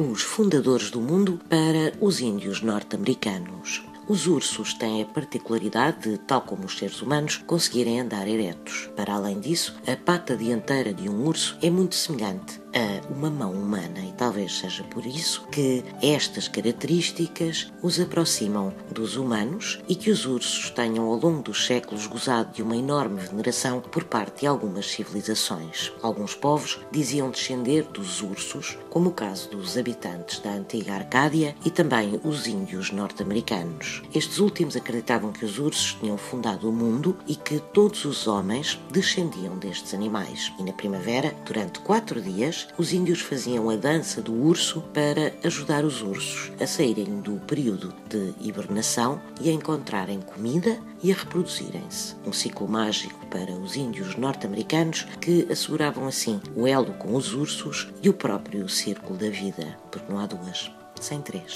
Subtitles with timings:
[0.00, 3.89] os fundadores do mundo para os índios norte-americanos.
[4.10, 8.90] Os ursos têm a particularidade de, tal como os seres humanos, conseguirem andar eretos.
[8.96, 13.52] Para além disso, a pata dianteira de um urso é muito semelhante a uma mão
[13.52, 20.10] humana e talvez seja por isso que estas características os aproximam dos humanos e que
[20.10, 24.46] os ursos tenham ao longo dos séculos gozado de uma enorme veneração por parte de
[24.46, 25.92] algumas civilizações.
[26.02, 31.70] Alguns povos diziam descender dos ursos, como o caso dos habitantes da antiga Arcádia e
[31.70, 33.99] também os índios norte-americanos.
[34.14, 38.80] Estes últimos acreditavam que os ursos tinham fundado o mundo e que todos os homens
[38.90, 40.52] descendiam destes animais.
[40.58, 45.84] E na primavera, durante quatro dias, os índios faziam a dança do urso para ajudar
[45.84, 52.16] os ursos a saírem do período de hibernação e a encontrarem comida e a reproduzirem-se.
[52.26, 57.88] Um ciclo mágico para os índios norte-americanos que asseguravam assim o elo com os ursos
[58.02, 60.70] e o próprio círculo da vida, porque não há duas
[61.00, 61.52] sem três.